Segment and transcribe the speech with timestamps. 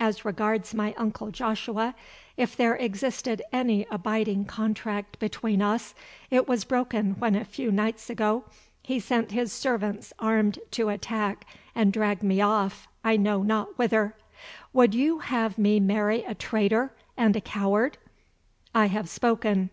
[0.00, 1.94] As regards my uncle Joshua,
[2.38, 5.94] if there existed any abiding contract between us
[6.30, 8.44] it was broken when a few nights ago
[8.82, 11.44] he sent his servants armed to attack
[11.74, 14.16] and drag me off I know not whither.
[14.72, 17.98] Would you have me marry a traitor and a coward?
[18.74, 19.68] I have spoken."